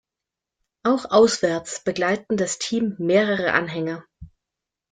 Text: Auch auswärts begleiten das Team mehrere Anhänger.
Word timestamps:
Auch 0.83 1.11
auswärts 1.11 1.83
begleiten 1.83 2.35
das 2.35 2.57
Team 2.57 2.95
mehrere 2.97 3.53
Anhänger. 3.53 4.03